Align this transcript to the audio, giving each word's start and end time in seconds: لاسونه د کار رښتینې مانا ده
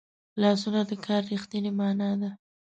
لاسونه 0.41 0.81
د 0.89 0.91
کار 1.05 1.21
رښتینې 1.31 1.71
مانا 1.79 2.11
ده 2.21 2.29